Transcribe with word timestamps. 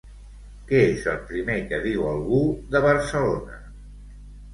Què 0.69 0.77
és 0.85 1.03
el 1.11 1.19
primer 1.31 1.57
que 1.73 1.79
diu 1.83 2.07
algú 2.13 2.39
de 2.77 2.81
Barcelona? 2.87 3.59